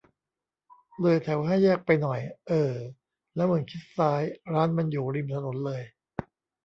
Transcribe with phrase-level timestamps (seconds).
[1.01, 2.73] เลยแถวห้าแยกไปหน่อย เออ
[3.35, 4.21] แล้วมึงชิดซ้าย
[4.53, 5.81] ร้านมันอยู่ริมถนนเลย